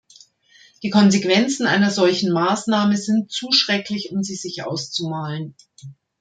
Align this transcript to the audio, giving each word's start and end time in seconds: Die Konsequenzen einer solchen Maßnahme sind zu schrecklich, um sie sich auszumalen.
Die 0.81 0.89
Konsequenzen 0.89 1.67
einer 1.67 1.91
solchen 1.91 2.33
Maßnahme 2.33 2.97
sind 2.97 3.31
zu 3.31 3.51
schrecklich, 3.51 4.09
um 4.11 4.23
sie 4.23 4.33
sich 4.33 4.63
auszumalen. 4.65 5.53